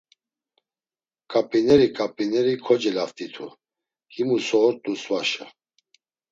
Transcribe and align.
Ǩap̌ineri 1.31 1.87
ǩap̌ineri 1.97 2.53
kocelaft̆itu 2.65 3.47
himu 4.13 4.37
so 4.47 4.57
ort̆u 4.67 4.93
svaşa. 5.01 5.45